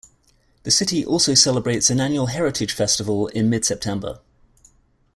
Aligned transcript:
The 0.63 0.71
city 0.71 1.05
also 1.05 1.35
celebrates 1.35 1.91
an 1.91 1.99
annual 1.99 2.25
Heritage 2.25 2.73
Festival 2.73 3.27
in 3.27 3.51
mid-September. 3.51 4.19